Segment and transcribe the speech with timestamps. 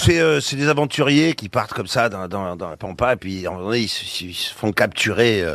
[0.00, 3.50] c'est euh, c'est des aventuriers qui partent comme ça dans, la pampa et puis à
[3.50, 5.54] un ils, se- font capturer euh,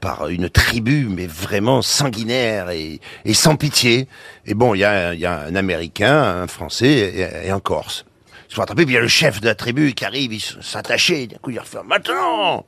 [0.00, 3.00] par une tribu mais vraiment sanguinaire et,
[3.32, 4.08] sans pitié.
[4.46, 7.12] Et bon, il y a, un Américain, un Français
[7.44, 8.04] et, un Corse.
[8.48, 10.32] Ils se font attraper, puis il y a le chef de la tribu qui arrive,
[10.32, 12.66] il s- s'attacher, d'un coup il refait «Maintenant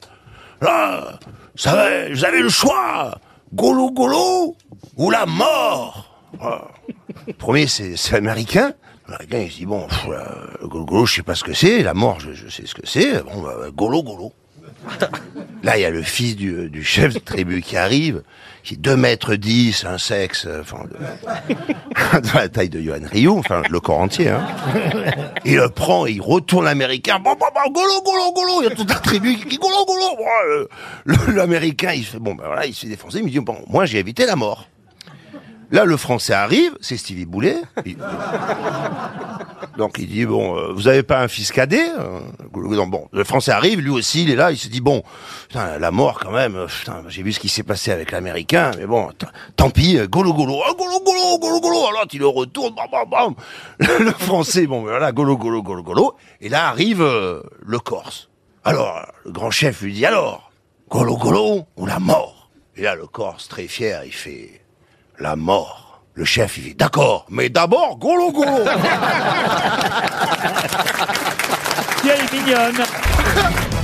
[0.63, 1.19] Là,
[1.65, 3.19] va, vous avez le choix
[3.53, 4.57] Golo Golo
[4.97, 6.69] ou la mort Voilà.
[7.39, 8.73] Premier, c'est c'est américain.
[9.09, 11.83] L'américain, il se dit, bon, pff, là, le golo je sais pas ce que c'est.
[11.83, 13.23] La mort, je, sais ce que c'est.
[13.23, 14.33] Bon, bah, golo golo.
[15.63, 18.23] Là, il y a le fils du, du chef de tribu qui arrive,
[18.63, 23.29] qui est 2 mètres 10, un sexe, euh, enfin, de, la taille de Johan Ryu,
[23.31, 24.47] enfin, le corps entier, hein.
[25.45, 27.19] Il le prend et il retourne l'américain.
[27.19, 28.63] Bon, bon, bon, golo, golo, golo.
[28.63, 30.17] Il y a toute la tribu qui dit golo, golo.
[30.17, 33.19] Bon, euh, L'américain, il fait, bon, ben voilà, il se fait défoncer.
[33.19, 34.69] Il me dit, bon, moi, j'ai évité la mort.
[35.71, 37.57] Là, le français arrive, c'est Stevie Boulet.
[39.77, 42.21] Donc il dit bon, euh, vous avez pas un fils cadet euh,
[42.53, 45.03] Bon, le français arrive, lui aussi, il est là, il se dit bon,
[45.55, 46.57] la mort quand même.
[46.57, 46.67] euh,
[47.09, 49.11] j'ai vu ce qui s'est passé avec l'américain, mais bon,
[49.57, 51.87] tant pis, golo golo, ah, golo golo, golo golo.
[51.89, 53.35] Alors il le retourne, bam bam bam.
[54.01, 56.17] Le, français, bon, ben voilà, golo golo golo golo.
[56.41, 58.31] Et là arrive le Corse.
[58.65, 60.51] Alors le grand chef lui dit alors,
[60.89, 64.66] golo golo ou la mort Et là le Corse très fier, il fait
[65.19, 66.03] la mort.
[66.15, 68.65] Le chef, il dit d'accord, mais d'abord golo golo.
[72.01, 72.85] Qui elle est mignonne